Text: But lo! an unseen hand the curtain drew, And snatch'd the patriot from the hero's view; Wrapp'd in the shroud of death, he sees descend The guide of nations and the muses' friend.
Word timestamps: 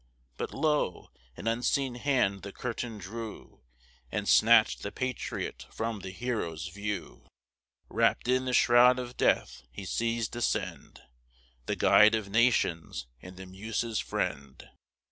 But 0.35 0.51
lo! 0.51 1.11
an 1.37 1.45
unseen 1.47 1.93
hand 1.93 2.41
the 2.41 2.51
curtain 2.51 2.97
drew, 2.97 3.61
And 4.11 4.27
snatch'd 4.27 4.81
the 4.81 4.91
patriot 4.91 5.67
from 5.69 5.99
the 5.99 6.09
hero's 6.09 6.69
view; 6.69 7.27
Wrapp'd 7.87 8.27
in 8.27 8.45
the 8.45 8.53
shroud 8.53 8.97
of 8.97 9.15
death, 9.15 9.61
he 9.69 9.85
sees 9.85 10.27
descend 10.27 11.03
The 11.67 11.75
guide 11.75 12.15
of 12.15 12.29
nations 12.29 13.05
and 13.21 13.37
the 13.37 13.45
muses' 13.45 13.99
friend. 13.99 14.69